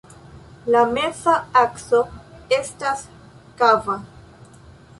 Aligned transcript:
La 0.75 0.79
meza 0.93 1.35
akso 1.65 1.99
estas 2.59 3.05
kava. 3.61 4.01